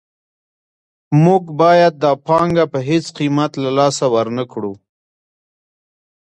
[1.23, 4.73] موږ باید دا پانګه په هېڅ قیمت له لاسه ورنکړو